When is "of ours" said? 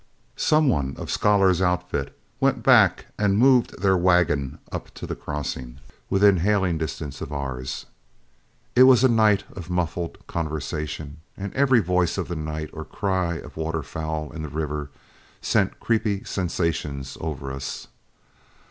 7.21-7.85